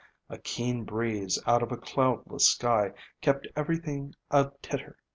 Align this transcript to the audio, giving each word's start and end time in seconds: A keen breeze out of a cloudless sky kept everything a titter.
A 0.31 0.39
keen 0.39 0.83
breeze 0.83 1.37
out 1.45 1.61
of 1.61 1.71
a 1.71 1.77
cloudless 1.77 2.49
sky 2.49 2.93
kept 3.21 3.45
everything 3.55 4.15
a 4.31 4.49
titter. 4.63 4.97